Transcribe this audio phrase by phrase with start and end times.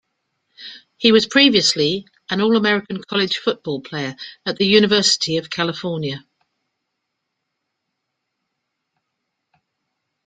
[0.97, 4.15] He was previously an All-American college football player
[4.47, 6.25] at the University of California.